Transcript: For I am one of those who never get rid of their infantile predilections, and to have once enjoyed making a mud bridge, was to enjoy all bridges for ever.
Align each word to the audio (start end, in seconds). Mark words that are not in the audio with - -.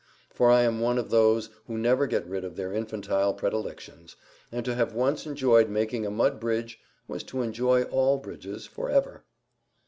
For 0.33 0.49
I 0.49 0.63
am 0.63 0.79
one 0.79 0.97
of 0.97 1.11
those 1.11 1.51
who 1.67 1.77
never 1.77 2.07
get 2.07 2.25
rid 2.25 2.43
of 2.43 2.55
their 2.55 2.73
infantile 2.73 3.35
predilections, 3.35 4.15
and 4.51 4.65
to 4.65 4.73
have 4.73 4.95
once 4.95 5.27
enjoyed 5.27 5.69
making 5.69 6.07
a 6.07 6.09
mud 6.09 6.39
bridge, 6.39 6.79
was 7.07 7.21
to 7.25 7.43
enjoy 7.43 7.83
all 7.83 8.17
bridges 8.17 8.65
for 8.65 8.89
ever. 8.89 9.25